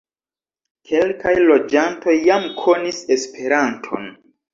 [0.91, 4.09] Kelkaj loĝantoj jam konis Esperanton.